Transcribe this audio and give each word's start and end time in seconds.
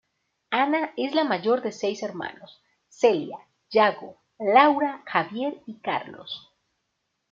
Ana 0.49 0.93
es 0.97 1.13
la 1.13 1.25
mayor 1.25 1.61
de 1.61 1.71
seis 1.71 2.01
hermanos: 2.01 2.59
Celia, 2.89 3.37
Yago, 3.69 4.19
Laura, 4.39 5.03
Javier 5.05 5.61
y 5.67 5.75
Carlos. 5.77 6.51